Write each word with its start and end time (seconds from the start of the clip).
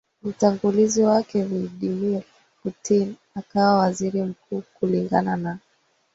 mtangulizi 0.23 1.03
wake 1.03 1.43
Vladimir 1.43 2.21
Putin 2.63 3.15
akawa 3.35 3.73
waziri 3.79 4.21
mkuu 4.21 4.61
Kulingana 4.79 5.37
na 5.37 5.57